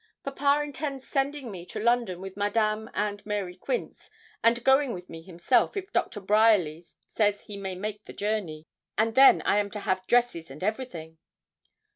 [0.23, 4.09] 'Papa intends sending me to London with Madame and Mary Quince,
[4.43, 8.65] and going with me himself, if Doctor Bryerly says he may make the journey,
[8.97, 11.19] and then I am to have dresses and everything.'